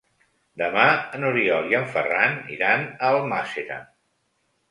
[0.61, 0.85] Demà
[1.23, 3.77] n'Oriol i en Ferran iran a Almàssera.